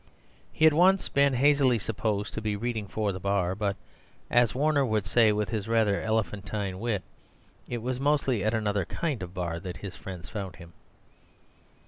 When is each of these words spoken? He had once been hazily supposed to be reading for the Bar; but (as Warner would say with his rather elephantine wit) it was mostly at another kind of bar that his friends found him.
He 0.51 0.65
had 0.65 0.73
once 0.73 1.09
been 1.09 1.33
hazily 1.35 1.77
supposed 1.77 2.33
to 2.33 2.41
be 2.41 2.55
reading 2.55 2.87
for 2.87 3.11
the 3.11 3.19
Bar; 3.19 3.53
but 3.53 3.75
(as 4.31 4.55
Warner 4.55 4.83
would 4.83 5.05
say 5.05 5.31
with 5.31 5.49
his 5.49 5.67
rather 5.67 6.01
elephantine 6.01 6.79
wit) 6.79 7.03
it 7.69 7.83
was 7.83 7.99
mostly 7.99 8.43
at 8.43 8.55
another 8.55 8.83
kind 8.85 9.21
of 9.21 9.35
bar 9.35 9.59
that 9.59 9.77
his 9.77 9.95
friends 9.95 10.27
found 10.27 10.55
him. 10.55 10.73